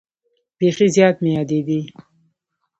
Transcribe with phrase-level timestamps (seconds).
[0.57, 1.79] بیخي زیات مې یادېدې.